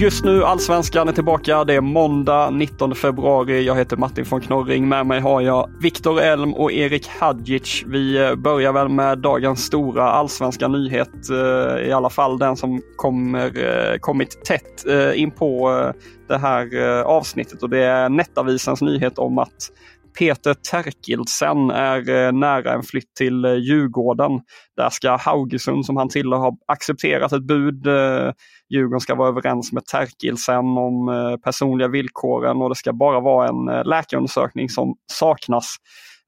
[0.00, 1.64] Just nu Allsvenskan är tillbaka.
[1.64, 3.66] Det är måndag 19 februari.
[3.66, 4.88] Jag heter Martin von Knorring.
[4.88, 7.84] Med mig har jag Viktor Elm och Erik Hadjic.
[7.86, 11.30] Vi eh, börjar väl med dagens stora allsvenska nyhet.
[11.30, 15.92] Eh, I alla fall den som kommer, eh, kommit tätt in på
[16.28, 19.70] det här avsnittet och det är Nettavisens nyhet om att
[20.18, 24.40] Peter Terkildsen är eh, nära en flytt till eh, Djurgården.
[24.76, 27.86] Där ska Haugesund som han tillhör ha accepterat ett bud.
[27.86, 28.32] Eh,
[28.70, 33.88] Djurgården ska vara överens med Terkildsen om personliga villkoren och det ska bara vara en
[33.88, 35.76] läkarundersökning som saknas.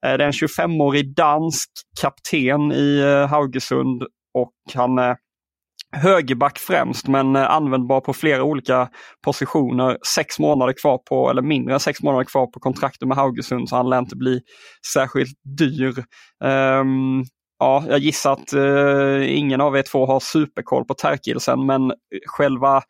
[0.03, 4.03] Det är en 25-årig dansk kapten i Haugesund
[4.35, 5.17] och han är
[5.93, 8.89] högerback främst men eh, användbar på flera olika
[9.25, 9.99] positioner.
[10.15, 13.77] Sex månader kvar på, eller mindre än sex månader kvar på kontraktet med Haugesund så
[13.77, 14.41] han lär inte bli
[14.95, 16.05] särskilt dyr.
[16.45, 17.25] Um,
[17.59, 21.93] ja, jag gissar att uh, ingen av er två har superkoll på Terkilsen men
[22.27, 22.83] själva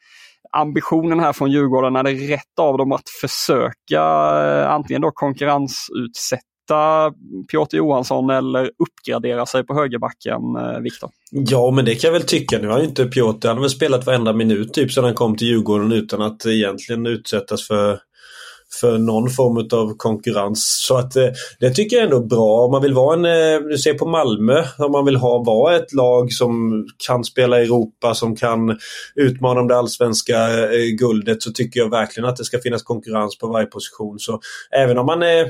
[0.53, 6.50] ambitionen här från Djurgården är det rätt av dem att försöka uh, antingen då konkurrensutsätta
[7.51, 11.11] Piotr Johansson eller uppgradera sig på högerbacken, eh, Viktor?
[11.31, 12.59] Ja, men det kan jag väl tycka.
[12.59, 15.37] Nu har ju inte Piotr, han har väl spelat varenda minut typ sedan han kom
[15.37, 17.99] till Djurgården utan att egentligen utsättas för
[18.81, 20.85] för någon form av konkurrens.
[20.87, 21.29] Så att eh,
[21.61, 22.65] det tycker jag ändå är bra.
[22.65, 25.77] Om man vill vara en, eh, du ser på Malmö, om man vill ha, vara
[25.77, 28.79] ett lag som kan spela i Europa, som kan
[29.15, 30.37] utmana om det allsvenska
[30.99, 34.19] guldet så tycker jag verkligen att det ska finnas konkurrens på varje position.
[34.19, 35.47] Så även om man är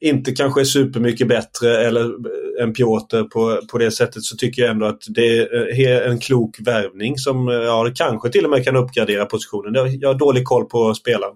[0.00, 4.62] inte kanske är supermycket bättre eller eh, än Piotr på, på det sättet så tycker
[4.62, 8.50] jag ändå att det är eh, en klok värvning som eh, ja, kanske till och
[8.50, 9.98] med kan uppgradera positionen.
[10.00, 11.34] Jag har dålig koll på spelaren.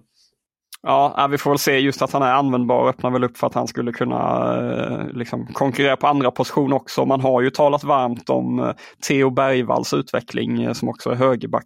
[0.81, 3.47] Ja, vi får väl se just att han är användbar och öppnar väl upp för
[3.47, 7.05] att han skulle kunna liksom, konkurrera på andra positioner också.
[7.05, 8.73] Man har ju talat varmt om
[9.07, 11.65] Theo Bergvalls utveckling som också är högerback,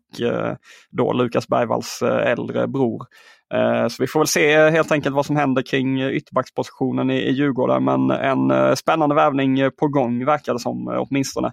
[0.92, 3.06] då Lukas Bergvalls äldre bror.
[3.54, 7.32] Eh, så vi får väl se helt enkelt vad som händer kring ytterbackspositionen i, i
[7.32, 7.84] Djurgården.
[7.84, 11.52] Men en eh, spännande värvning på gång verkar det som eh, åtminstone.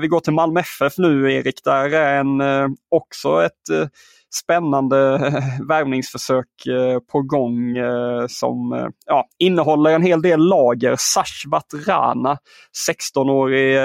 [0.00, 1.64] Vi går till Malmö FF nu Erik.
[1.64, 2.42] Där är en,
[2.90, 3.90] också ett
[4.34, 4.96] spännande
[5.68, 6.46] värvningsförsök
[7.12, 7.76] på gång
[8.28, 10.96] som ja, innehåller en hel del lager.
[10.98, 12.38] Sashvat Rana,
[12.88, 13.78] 16-årig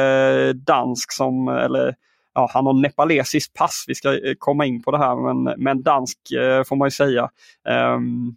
[0.56, 1.96] dansk som, eller
[2.40, 3.86] ja, han har nepalesiskt pass.
[3.88, 6.92] Vi ska eh, komma in på det här, men, men dansk eh, får man ju
[6.92, 7.30] säga.
[7.96, 8.36] Um,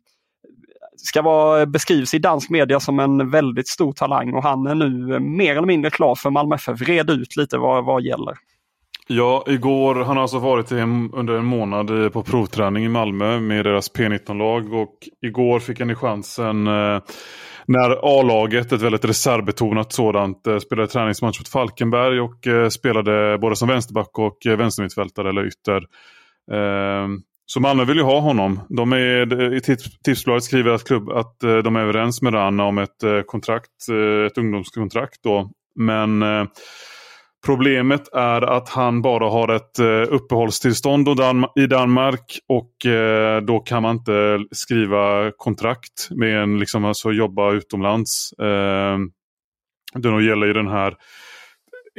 [0.97, 4.75] ska vara, eh, beskrivs i dansk media som en väldigt stor talang och han är
[4.75, 6.81] nu eh, mer eller mindre klar för Malmö FF.
[6.81, 8.35] Red ut lite vad, vad gäller.
[9.07, 13.65] Ja, igår, han har alltså varit en, under en månad på provträning i Malmö med
[13.65, 17.01] deras P19-lag och igår fick han i chansen eh,
[17.67, 23.57] när A-laget, ett väldigt reservbetonat sådant, eh, spelade träningsmatch mot Falkenberg och eh, spelade både
[23.57, 25.87] som vänsterback och eh, vänstermittfältare eller ytter.
[26.53, 28.61] Ehm, så Malmö vill ju ha honom.
[28.69, 29.61] De är, I
[30.05, 33.89] Tipsbladet skriver att, klubb, att de är överens med Rana om ett kontrakt,
[34.27, 35.23] ett ungdomskontrakt.
[35.23, 35.51] Då.
[35.75, 36.45] Men eh,
[37.47, 41.09] Problemet är att han bara har ett eh, uppehållstillstånd
[41.57, 47.53] i Danmark och eh, då kan man inte skriva kontrakt med en, liksom alltså jobba
[47.53, 48.33] utomlands.
[48.33, 48.99] Eh,
[49.95, 50.97] det gäller ju den här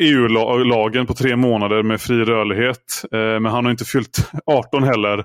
[0.02, 3.06] EU-lagen på tre månader med fri rörlighet.
[3.12, 5.24] Men han har inte fyllt 18 heller.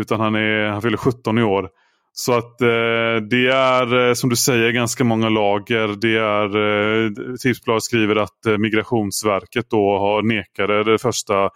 [0.00, 1.68] Utan han, är, han fyller 17 i år.
[2.12, 5.88] Så att eh, det är eh, som du säger ganska många lager.
[5.88, 7.10] Det är eh,
[7.42, 11.50] Tipsbladet skriver att eh, Migrationsverket då har nekade det första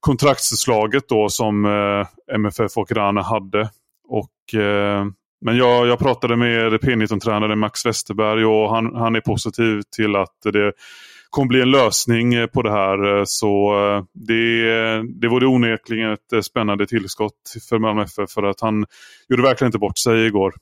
[0.00, 3.70] kontraktsutslaget då som eh, MFF och Rana hade.
[4.08, 5.06] Och eh,
[5.40, 10.36] Men jag, jag pratade med P19-tränaren Max Westerberg och han, han är positiv till att
[10.52, 10.72] det
[11.30, 13.18] kommer bli en lösning eh, på det här.
[13.18, 18.60] Eh, så eh, det, det vore onekligen ett spännande tillskott för Malmö FF för att
[18.60, 18.86] han
[19.28, 20.54] gjorde verkligen inte bort sig igår.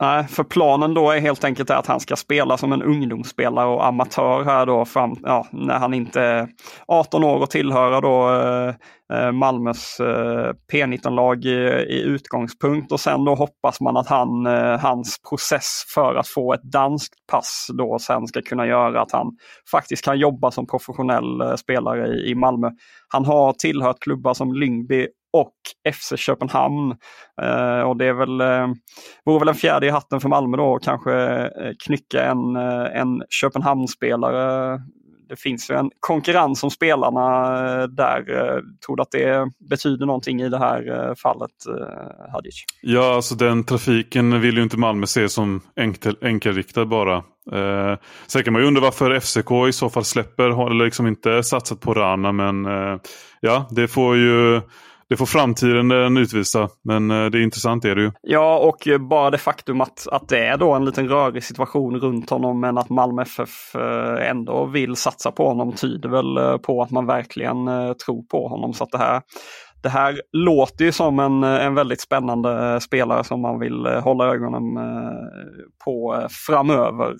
[0.00, 3.86] Nej, för planen då är helt enkelt att han ska spela som en ungdomsspelare och
[3.86, 6.48] amatör här då fram, ja, när han inte är
[6.86, 8.74] 18 år och tillhöra då eh,
[9.18, 11.50] eh Malmös eh, P19-lag i,
[11.88, 16.54] i, utgångspunkt och sen då hoppas man att han, eh, hans process för att få
[16.54, 19.26] ett danskt pass då sen ska kunna göra att han
[19.70, 22.70] faktiskt kan jobba som professionell eh, spelare i, i Malmö.
[23.08, 25.54] Han har tillhört klubbar som Lyngby och
[25.94, 26.96] FC Köpenhamn.
[27.42, 28.68] Eh, och det är väl, eh,
[29.24, 33.22] vore väl en fjärde i hatten för Malmö då kanske eh, knycka en, eh, en
[33.30, 34.80] Köpenhamnsspelare.
[35.28, 38.18] Det finns ju en konkurrens om spelarna eh, där.
[38.18, 42.64] Eh, tror du att det betyder någonting i det här eh, fallet, eh, Hadic?
[42.82, 47.16] Ja, alltså den trafiken vill ju inte Malmö se som enkel, enkelriktad bara.
[47.52, 51.42] Eh, sen kan man ju undra varför FCK i så fall släpper, eller liksom inte
[51.42, 52.98] satsat på Rana, men eh,
[53.40, 54.60] ja, det får ju
[55.10, 58.12] det får framtiden eh, utvisa, men eh, det är intressant är det ju.
[58.22, 62.00] Ja, och eh, bara det faktum att, att det är då en liten rörig situation
[62.00, 63.74] runt honom men att Malmö FF
[64.20, 67.66] ändå vill satsa på honom tyder väl på att man verkligen
[68.06, 68.72] tror på honom.
[68.72, 69.22] Så att det här
[69.82, 74.62] det här låter ju som en, en väldigt spännande spelare som man vill hålla ögonen
[75.84, 77.14] på framöver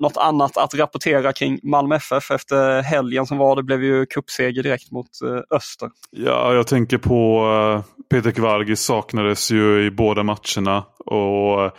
[0.00, 3.56] något annat att rapportera kring Malmö FF efter helgen som var.
[3.56, 5.90] Det blev ju kuppseger direkt mot eh, Öster.
[6.10, 10.84] Ja, jag tänker på eh, Peter Kvargis saknades ju i båda matcherna.
[10.98, 11.72] Och eh,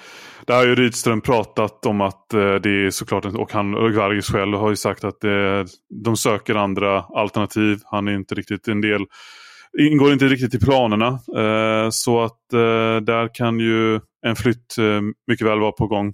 [0.46, 4.58] där har ju Rydström pratat om att det är såklart, och han och Kvargis själv
[4.58, 5.66] har ju sagt att det,
[6.04, 7.80] de söker andra alternativ.
[7.86, 9.02] Han är inte riktigt en del
[9.80, 11.20] ingår inte riktigt i planerna.
[11.92, 12.40] så att
[13.02, 14.76] där kan ju en flytt
[15.28, 16.14] mycket väl vara på gång.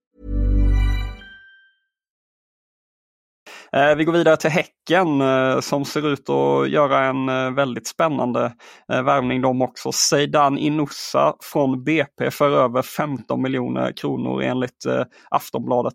[3.75, 7.87] Eh, vi går vidare till Häcken eh, som ser ut att göra en eh, väldigt
[7.87, 8.53] spännande
[8.87, 9.91] värvning de också.
[9.91, 14.85] Seidan Inusa från BP för över 15 miljoner kronor enligt
[15.29, 15.93] Aftonbladet.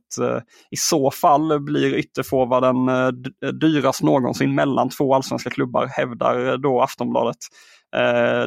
[0.71, 2.77] I så fall blir ytterforwarden
[3.61, 7.37] dyrast någonsin mellan två allsvenska klubbar hävdar då Aftonbladet.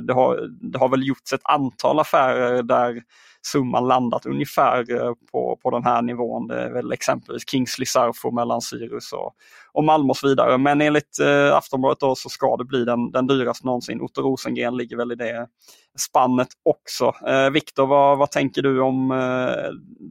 [0.02, 3.02] Det har, det har väl gjorts ett antal affärer där
[3.42, 6.48] summan landat ungefär eh, på, på den här nivån.
[6.48, 9.34] Det är väl exempelvis Kingsley Sarfo mellan Sirius och,
[9.74, 10.58] och Malmö och så vidare.
[10.58, 14.02] Men enligt eh, Aftonbladet då så ska det bli den, den dyraste någonsin.
[14.02, 15.48] Otto Rosengren ligger väl i det
[16.00, 17.14] spannet också.
[17.28, 19.18] Eh, Viktor, vad, vad tänker du om eh,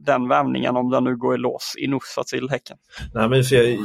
[0.05, 2.77] den värvningen om den nu går i lås i Nussa till Häcken?
[3.13, 3.77] Nej, men jag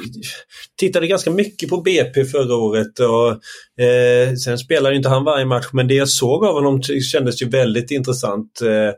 [0.79, 3.31] tittade ganska mycket på BP förra året och
[3.85, 7.49] eh, sen spelade inte han varje match men det jag såg av honom kändes ju
[7.49, 8.61] väldigt intressant.
[8.63, 8.95] Eh,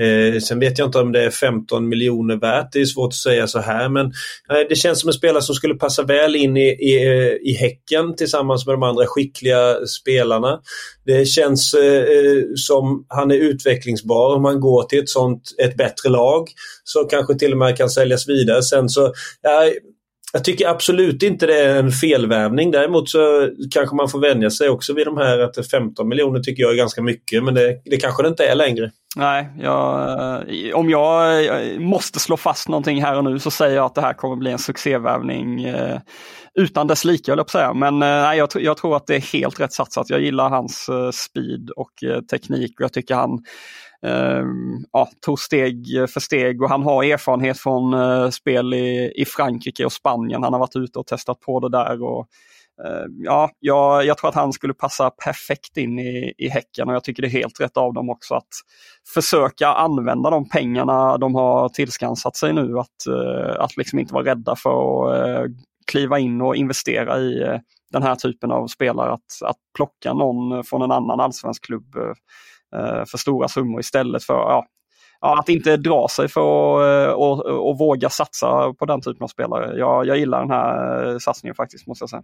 [0.00, 2.72] Eh, sen vet jag inte om det är 15 miljoner värt.
[2.72, 4.06] Det är svårt att säga så här men
[4.50, 7.56] eh, det känns som en spelare som skulle passa väl in i, i, eh, i
[7.60, 10.60] Häcken tillsammans med de andra skickliga spelarna.
[11.06, 15.76] Det känns eh, eh som han är utvecklingsbar om han går till ett sånt, ett
[15.76, 16.48] bättre lag.
[16.84, 19.70] Så kanske till och med kan säljas vidare sen så ja,
[20.34, 22.70] jag tycker absolut inte det är en felvärvning.
[22.70, 26.62] Däremot så kanske man får vänja sig också vid de här att 15 miljoner tycker
[26.62, 28.90] jag är ganska mycket men det, det kanske det inte är längre.
[29.16, 33.76] Nej, jag, eh, om jag eh, måste slå fast någonting här och nu så säger
[33.76, 35.98] jag att det här kommer bli en succévärvning eh,
[36.54, 37.74] utan dess like, jag på säga.
[37.74, 40.10] Men eh, nej, jag, jag, tror att det är helt rätt satsat.
[40.10, 43.44] Jag gillar hans speed och teknik och jag tycker han
[44.04, 49.24] Ehm, ja, tog steg för steg och han har erfarenhet från eh, spel i, i
[49.24, 50.42] Frankrike och Spanien.
[50.42, 52.02] Han har varit ute och testat på det där.
[52.02, 52.26] och
[52.84, 56.94] ehm, ja, jag, jag tror att han skulle passa perfekt in i, i Häcken och
[56.94, 58.48] jag tycker det är helt rätt av dem också att
[59.14, 62.78] försöka använda de pengarna de har tillskansat sig nu.
[62.78, 65.44] Att, eh, att liksom inte vara rädda för att eh,
[65.90, 67.58] kliva in och investera i
[67.92, 69.12] den här typen av spelare.
[69.12, 71.96] Att, att plocka någon från en annan allsvensk klubb
[72.74, 74.66] Eh, för stora summor istället för ja,
[75.20, 79.24] ja, att inte dra sig för att eh, och, och våga satsa på den typen
[79.24, 79.78] av spelare.
[79.78, 82.22] Jag, jag gillar den här eh, satsningen faktiskt måste jag säga.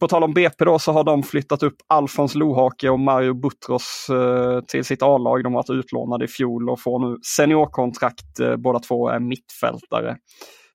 [0.00, 4.06] På tal om BP då så har de flyttat upp Alfons Lohake och Mario Butros
[4.10, 5.44] eh, till sitt A-lag.
[5.44, 8.40] De har varit utlånade i fjol och får nu seniorkontrakt.
[8.40, 10.16] Eh, båda två är mittfältare.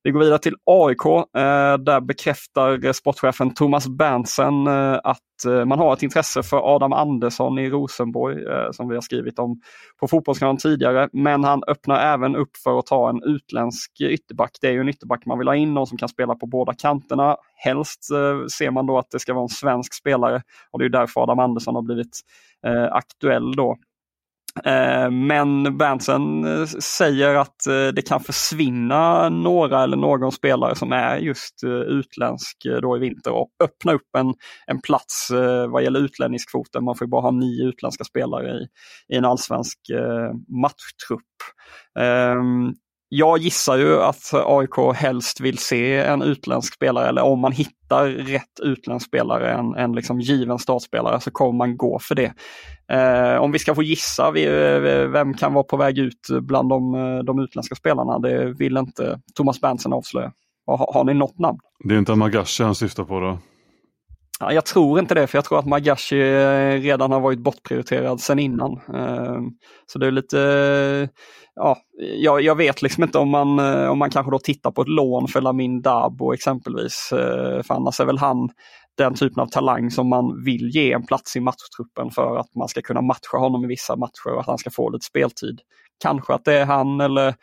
[0.03, 1.05] Vi går vidare till AIK.
[1.05, 6.93] Eh, där bekräftar sportchefen Thomas Berntsen eh, att eh, man har ett intresse för Adam
[6.93, 9.61] Andersson i Rosenborg eh, som vi har skrivit om
[9.99, 11.09] på Fotbollskanalen tidigare.
[11.13, 14.57] Men han öppnar även upp för att ta en utländsk ytterback.
[14.61, 16.73] Det är ju en ytterback man vill ha in, någon som kan spela på båda
[16.73, 17.37] kanterna.
[17.55, 20.41] Helst eh, ser man då att det ska vara en svensk spelare
[20.71, 22.19] och det är därför Adam Andersson har blivit
[22.65, 23.77] eh, aktuell då.
[24.65, 30.91] Eh, men Berntsen eh, säger att eh, det kan försvinna några eller någon spelare som
[30.91, 34.33] är just utländsk då i vinter och öppna upp en,
[34.67, 35.31] en plats
[35.69, 36.83] vad gäller utlänningskvoten.
[36.83, 38.67] Man får bara ha nio utländska spelare i,
[39.13, 39.79] i en allsvensk
[40.47, 41.21] matchtrupp.
[41.99, 42.73] Ehm,
[43.13, 48.07] jag gissar ju att AIK helst vill se en utländsk spelare eller om man hittar
[48.07, 52.33] rätt utländsk spelare, en, en liksom given startspelare, så kommer man gå för det.
[52.91, 54.45] Eh, om vi ska få gissa vi,
[55.13, 56.91] vem kan vara på väg ut bland de,
[57.25, 60.31] de utländska spelarna, det vill inte Thomas Berntsen avslöja.
[60.65, 61.59] Har, har ni något namn?
[61.83, 63.39] Det är inte Magashi han syftar på då?
[64.41, 68.21] Ja, jag tror inte det, för jag tror att Magashi eh, redan har varit bortprioriterad
[68.21, 68.71] sedan innan.
[68.93, 69.49] Ehm,
[69.85, 71.09] så det är lite
[71.55, 71.77] ja,
[72.39, 75.27] jag, vet liksom inte om man, eh, om man kanske då tittar på ett lån
[75.27, 77.09] för Lamin Dabo exempelvis.
[77.11, 78.49] Eh, för annars är väl han
[78.97, 82.67] den typen av talang som man vill ge en plats i matchtruppen för att man
[82.67, 85.59] ska kunna matcha honom i vissa matcher och att han ska få lite speltid.
[86.03, 87.35] Kanske att det är han eller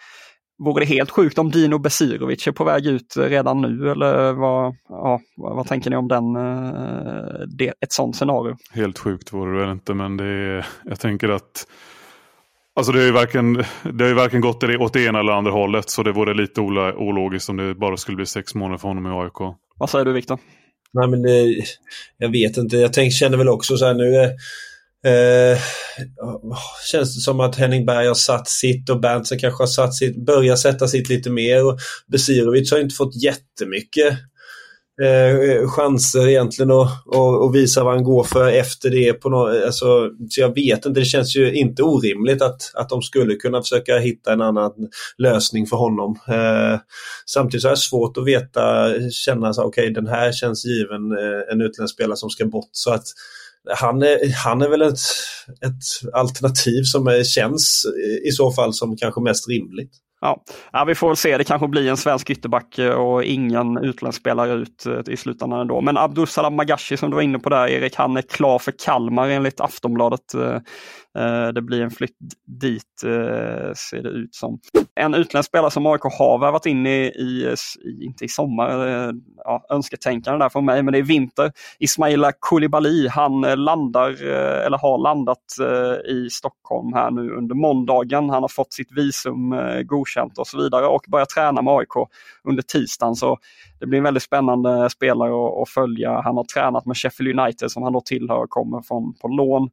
[0.59, 4.75] Vore det helt sjukt om Dino Besirovic är på väg ut redan nu eller vad,
[4.89, 8.57] ja, vad, tänker ni om den, eh, det, ett sånt scenario?
[8.73, 11.67] Helt sjukt vore det väl inte men det är, jag tänker att
[12.79, 15.51] Alltså det har ju varken, det har ju varken gått åt det ena eller andra
[15.51, 19.07] hållet så det vore lite ologiskt om det bara skulle bli sex månader för honom
[19.07, 19.57] i AIK.
[19.79, 20.39] Vad säger du Viktor?
[20.93, 21.65] Nej men det,
[22.19, 24.37] jag vet inte, jag tänk, känner väl också så här nu
[25.07, 25.59] eh,
[26.91, 30.27] känns det som att Henning Berg har satt sitt och Berntsen kanske har satt sitt,
[30.27, 34.19] börjar sätta sitt lite mer och Besirovic har inte fått jättemycket
[35.03, 39.13] eh, chanser egentligen att och, och visa vad han går för efter det.
[39.13, 43.03] På no alltså, så jag vet inte, det känns ju inte orimligt att, att de
[43.03, 44.73] skulle kunna försöka hitta en annan
[45.19, 46.19] lösning för honom.
[46.29, 46.81] Eh,
[47.27, 51.13] samtidigt så är det svårt att veta, känna så okej okay, den här känns given
[51.13, 52.71] eh, en utländsk spelare som ska bort.
[52.73, 53.05] Så att
[53.77, 55.01] han är, han är väl ett,
[55.65, 57.85] ett alternativ som känns
[58.29, 59.93] i så fall som kanske mest rimligt.
[60.21, 60.43] Ja.
[60.73, 61.39] ja, vi får väl se.
[61.39, 65.61] Det kanske blir en svensk ytterback eh, och ingen utländsk spelare ut eh, i slutändan
[65.61, 65.81] ändå.
[65.81, 69.29] Men Abdussalam Magashi som du var inne på där Erik, han är klar för Kalmar
[69.29, 70.35] enligt Aftonbladet.
[70.35, 70.59] Eh,
[71.55, 74.59] det blir en flytt dit ser det ut som.
[74.95, 77.55] En utländsk spelare som AIK har värvat in i, i,
[78.05, 78.71] inte i sommar,
[79.45, 81.53] ja, önsketänkande där från mig, men det är vinter.
[81.79, 84.23] Ismaila Koulibaly, han landar,
[84.67, 85.45] eller har landat
[86.09, 88.31] i Stockholm här nu under måndagen.
[88.31, 92.09] Han har fått sitt visum godkänt godkänt och så vidare och börjar träna med AIK
[92.45, 93.15] under tisdagen.
[93.15, 93.39] Så
[93.81, 96.21] det blir en väldigt spännande spelare att, följa.
[96.21, 99.71] Han har tränat med Sheffield United som han då tillhör, kommer från på lån.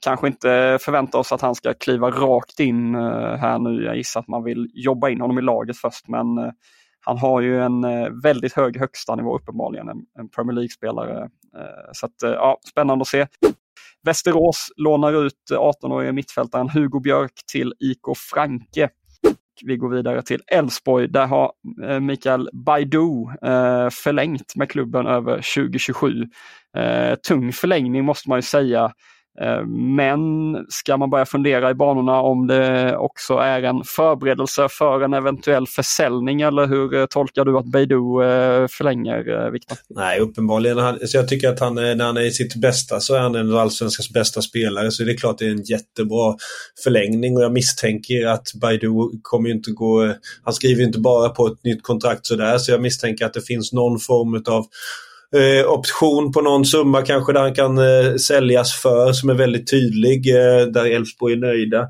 [0.00, 3.00] Kanske inte förväntar oss att han ska kliva rakt in eh,
[3.36, 3.84] här nu.
[3.84, 6.50] Jag gissar att man vill jobba in honom i laget först men eh,
[7.00, 11.28] han har ju en eh, väldigt hög högsta nivå uppenbarligen, en Premier League-spelare.
[11.92, 13.26] Så att, ja, spännande att se.
[14.02, 18.88] Västerås lånar ut 18-årige mittfältaren Hugo Björk till IK Franke
[19.64, 21.08] vi går vidare till Elfsborg.
[21.08, 21.52] Där har
[21.84, 26.24] eh, Mikael Baidu eh, förlängt med klubben över 2027.
[26.76, 28.92] Eh, tung förlängning måste man ju säga.
[29.40, 30.18] Eh, men
[30.68, 35.66] ska man börja fundera i banorna om det också är en förberedelse för en eventuell
[35.66, 39.78] försäljning eller hur eh, tolkar du att Beidou eh, förlänger, Viktor?
[39.88, 40.78] Nej, uppenbarligen.
[40.78, 43.34] Han, så jag tycker att han, när han är i sitt bästa så är han
[43.34, 44.90] en av allsvenskans bästa spelare.
[44.90, 46.36] Så det är klart det är en jättebra
[46.84, 50.14] förlängning och jag misstänker att Beidou kommer inte gå...
[50.44, 53.72] Han skriver inte bara på ett nytt kontrakt sådär så jag misstänker att det finns
[53.72, 54.66] någon form av
[55.36, 59.70] eh, option på någon summa kanske där han kan eh, säljas för som är väldigt
[59.70, 61.88] tydlig, eh, där Elfsborg är nöjda.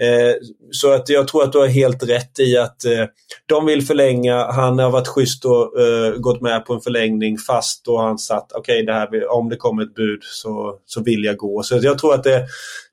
[0.00, 0.34] Eh,
[0.70, 3.04] så att jag tror att du har helt rätt i att eh,
[3.46, 4.52] de vill förlänga.
[4.52, 8.52] Han har varit schysst och eh, gått med på en förlängning fast då han satt
[8.52, 11.62] okej okay, om det kommer ett bud så, så vill jag gå.
[11.62, 12.46] Så jag tror att det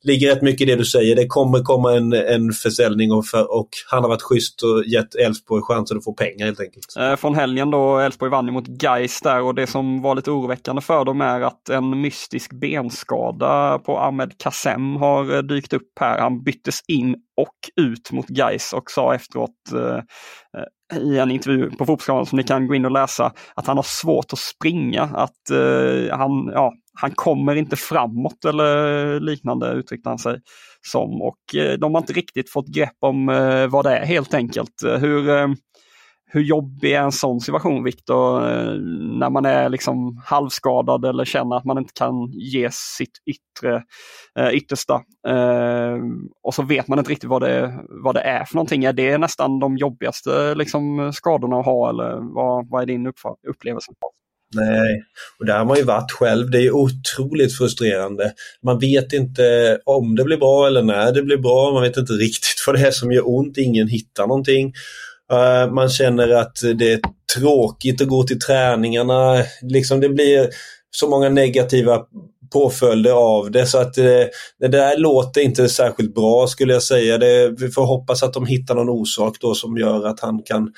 [0.04, 1.16] ligger rätt mycket i det du säger.
[1.16, 5.16] Det kommer komma en, en försäljning och, för, och han har varit schysst och gett
[5.16, 6.86] Elfsborg chansen att få pengar helt enkelt.
[7.00, 10.82] Eh, från helgen då, Elfsborg vann mot Gais där och det som var lite oroväckande
[10.82, 16.20] för dem är att en mystisk benskada på Ahmed Kassem har eh, dykt upp här.
[16.20, 19.96] Han byttes in och ut mot Gais och sa efteråt eh,
[20.60, 20.66] eh
[21.02, 23.86] i en intervju på Fotbollskanalen som ni kan gå in och läsa att han har
[23.88, 25.04] svårt att springa.
[25.04, 30.40] Att eh, han, ja, han kommer inte framåt eller liknande uttryckte han sig
[30.88, 31.22] som.
[31.22, 34.84] Och eh, de har inte riktigt fått grepp om eh, vad det är helt enkelt.
[35.00, 35.48] Hur, eh,
[36.34, 38.50] hur jobbig är en sån situation Viktor?
[38.50, 38.74] Eh,
[39.20, 43.84] när man är liksom halvskadad eller känner att man inte kan ge sitt yttre,
[44.40, 44.94] eh, yttersta.
[45.28, 45.98] Eh,
[46.44, 48.84] och så vet man inte riktigt vad det, vad det är för någonting.
[48.84, 53.14] Är det nästan de jobbigaste liksom, skadorna att ha eller vad, vad är din
[53.50, 53.92] upplevelse?
[54.56, 55.04] Nej,
[55.40, 56.52] och där har man ju varit själv.
[56.52, 58.34] Det är otroligt frustrerande.
[58.64, 61.72] Man vet inte om det blir bra eller när det blir bra.
[61.74, 63.58] Man vet inte riktigt vad det är som gör ont.
[63.58, 64.74] Ingen hittar någonting.
[65.32, 67.00] Eh, man känner att det är
[67.38, 69.44] tråkigt att gå till träningarna.
[69.62, 70.50] Liksom det blir
[70.92, 72.02] så många negativa
[72.54, 73.66] påföljder av det.
[73.66, 77.18] Så att eh, det, det där låter inte särskilt bra skulle jag säga.
[77.18, 80.72] Det, vi får hoppas att de hittar någon orsak då som gör att han kan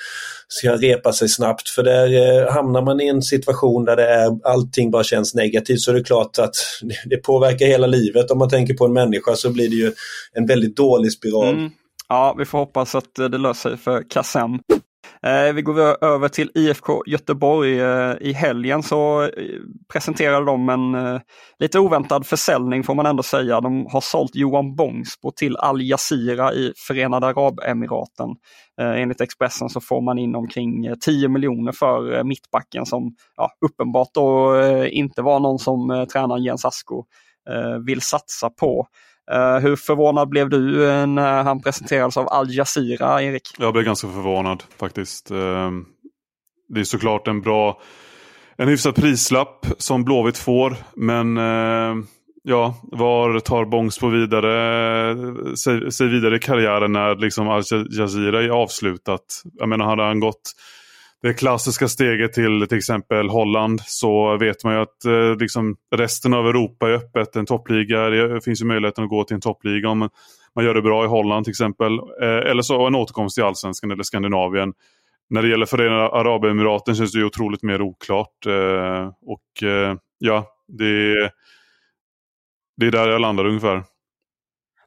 [0.48, 1.68] ska repa sig snabbt.
[1.68, 5.80] För där eh, hamnar man i en situation där det är, allting bara känns negativt
[5.80, 6.54] så är det klart att
[7.04, 8.30] det påverkar hela livet.
[8.30, 9.92] Om man tänker på en människa så blir det ju
[10.32, 11.54] en väldigt dålig spiral.
[11.54, 11.70] Mm.
[12.08, 14.52] Ja, vi får hoppas att eh, det löser sig för Kassem.
[15.22, 17.80] Eh, vi går över till IFK Göteborg.
[17.80, 19.30] Eh, I helgen så
[19.92, 21.20] presenterade de en
[21.58, 23.60] lite oväntad försäljning får man ändå säga.
[23.60, 28.28] De har sålt Johan Bångsbo till Al Jazeera i Förenade Arabemiraten.
[28.80, 34.56] Enligt Expressen så får man in omkring 10 miljoner för mittbacken som ja, uppenbart då
[34.86, 37.04] inte var någon som tränaren Jens Asko
[37.86, 38.86] vill satsa på.
[39.32, 43.42] Eh, hur förvånad blev du eh, när han presenterades av Al Jazeera, Erik?
[43.58, 45.30] Jag blev ganska förvånad faktiskt.
[45.30, 45.84] Ehm,
[46.68, 47.80] det är såklart en bra,
[48.56, 50.76] en hyfsad prislapp som Blåvitt får.
[50.94, 52.06] Men ehm,
[52.42, 58.42] ja, var tar Bångsbo vidare, eh, sig, sig vidare i karriären när liksom Al Jazeera
[58.42, 59.42] är avslutat?
[59.52, 60.52] Jag menar, hade han gått
[61.22, 66.34] det klassiska steget till till exempel Holland så vet man ju att eh, liksom resten
[66.34, 67.36] av Europa är öppet.
[67.36, 70.08] En toppliga, det finns ju möjligheten att gå till en toppliga om
[70.54, 71.92] man gör det bra i Holland till exempel.
[72.22, 74.72] Eh, eller så en återkomst till allsvenskan eller Skandinavien.
[75.30, 78.46] När det gäller Förenade Arabemiraten känns det ju otroligt mer oklart.
[78.46, 81.14] Eh, och eh, ja, det,
[82.76, 83.82] det är där jag landar ungefär.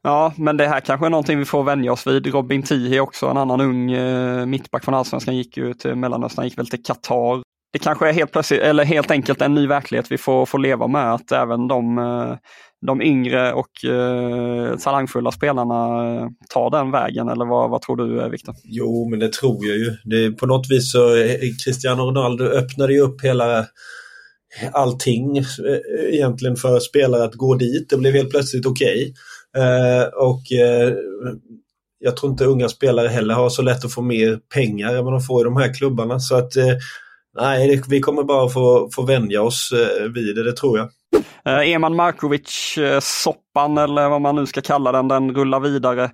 [0.02, 2.26] Ja, men det här kanske är någonting vi får vänja oss vid.
[2.26, 6.58] Robin Tihi också, en annan ung eh, mittback från Allsvenskan, gick ju till Mellanöstern, gick
[6.58, 7.42] väl till Qatar.
[7.72, 10.86] Det kanske är helt plötsligt, eller helt enkelt en ny verklighet vi får, får leva
[10.86, 12.36] med, att även de, eh,
[12.86, 15.74] de yngre och eh, talangfulla spelarna
[16.14, 18.54] eh, tar den vägen, eller vad, vad tror du eh, Viktor?
[18.64, 19.96] Jo, men det tror jag ju.
[20.04, 20.98] Det, på något vis så,
[21.64, 23.66] Cristiano Ronaldo öppnade ju upp hela
[24.72, 25.44] allting
[26.12, 27.90] egentligen för spelare att gå dit.
[27.90, 29.02] Det blev helt plötsligt okej.
[29.02, 29.14] Okay.
[29.56, 30.94] Eh, och eh,
[31.98, 35.12] jag tror inte unga spelare heller har så lätt att få mer pengar än vad
[35.12, 36.20] de får i de här klubbarna.
[36.20, 36.76] Så att eh,
[37.38, 40.88] nej, vi kommer bara få, få vänja oss eh, vid det, det tror jag.
[41.44, 45.60] Eh, Eman Markovic, eh, sopp eh, eller vad man nu ska kalla den, den rullar
[45.60, 46.04] vidare.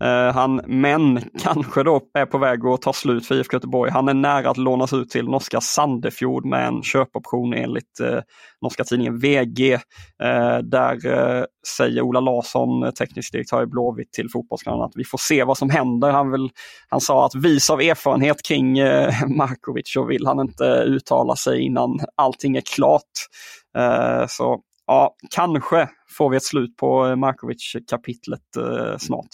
[0.00, 3.90] Eh, han, men kanske då är på väg att ta slut för IFK Göteborg.
[3.90, 8.20] Han är nära att lånas ut till norska Sandefjord med en köpoption enligt eh,
[8.62, 9.72] norska tidningen VG.
[10.22, 11.44] Eh, där eh,
[11.76, 15.58] säger Ola Larsson, eh, teknisk direktör i Blåvitt till Fotbollskanalen att vi får se vad
[15.58, 16.10] som händer.
[16.10, 16.50] Han, vill,
[16.88, 21.60] han sa att vis av erfarenhet kring eh, Markovic så vill han inte uttala sig
[21.60, 23.02] innan allting är klart.
[23.78, 29.28] Eh, så ja, kanske får vi ett slut på eh, Markovic-kapitlet eh, snart.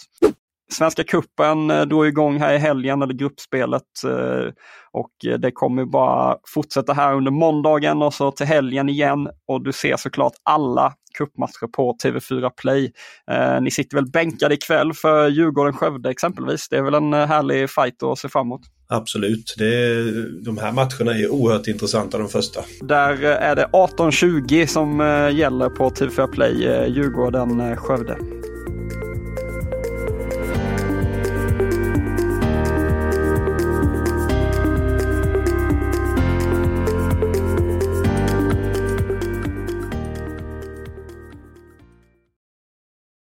[0.71, 4.03] Svenska kuppen eh, drog igång här i helgen, eller gruppspelet.
[4.05, 4.51] Eh,
[4.91, 9.29] och det kommer bara fortsätta här under måndagen och så till helgen igen.
[9.47, 12.91] Och du ser såklart alla cupmatcher på TV4 Play.
[13.31, 16.69] Eh, ni sitter väl bänkade ikväll för Djurgården-Skövde exempelvis.
[16.69, 18.61] Det är väl en härlig fight att se fram emot.
[18.87, 19.55] Absolut.
[19.57, 22.61] Det är, de här matcherna är oerhört intressanta de första.
[22.81, 24.99] Där är det 18-20 som
[25.33, 26.53] gäller på TV4 Play,
[26.87, 28.17] Djurgården-Skövde.